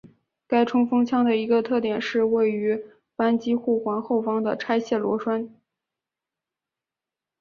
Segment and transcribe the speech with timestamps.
[0.47, 2.83] 该冲锋枪的一个特点是位于
[3.15, 5.53] 扳机护环后方的拆卸螺栓。